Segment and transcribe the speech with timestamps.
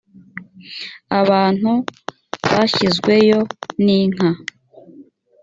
[1.19, 1.71] abantu
[2.51, 3.39] bashyizweyo
[3.83, 4.29] ni nka